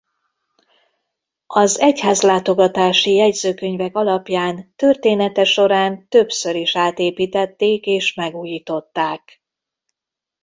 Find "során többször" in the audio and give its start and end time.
5.43-6.55